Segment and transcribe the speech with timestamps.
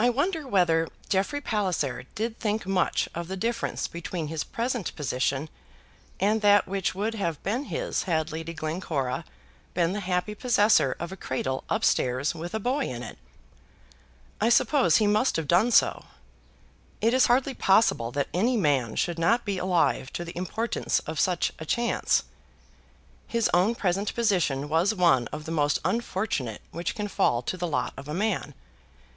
[0.00, 5.48] I wonder whether Jeffrey Palliser did think much of the difference between his present position
[6.18, 9.24] and that which would have been his had Lady Glencora
[9.74, 13.16] been the happy possessor of a cradle up stairs with a boy in it.
[14.40, 16.06] I suppose he must have done so.
[17.00, 21.20] It is hardly possible that any man should not be alive to the importance of
[21.20, 22.24] such a chance.
[23.28, 27.68] His own present position was one of the most unfortunate which can fall to the
[27.68, 28.54] lot of a man.